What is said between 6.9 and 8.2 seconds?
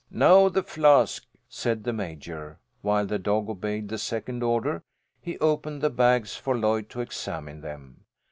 examine them.